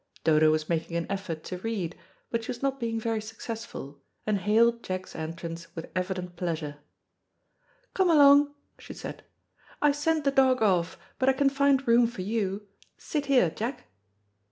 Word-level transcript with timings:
Dodo 0.23 0.49
was 0.49 0.67
making 0.67 0.97
an 0.97 1.05
effort 1.11 1.43
to 1.43 1.59
read, 1.59 1.95
but 2.31 2.43
she 2.43 2.49
was 2.49 2.63
not 2.63 2.79
being 2.79 2.99
very 2.99 3.21
successful, 3.21 4.01
and 4.25 4.39
hailed 4.39 4.81
Jack's 4.81 5.15
entrance 5.15 5.67
with 5.75 5.91
evident 5.95 6.35
pleasure. 6.35 6.79
"Come 7.93 8.09
along," 8.09 8.51
she 8.79 8.95
said; 8.95 9.23
"I 9.79 9.91
sent 9.91 10.23
the 10.23 10.31
dog 10.31 10.63
off, 10.63 10.97
but 11.19 11.29
I 11.29 11.33
can 11.33 11.49
find 11.51 11.87
room 11.87 12.07
for 12.07 12.23
you. 12.23 12.67
Sit 12.97 13.27
here, 13.27 13.51
Jack." 13.51 13.91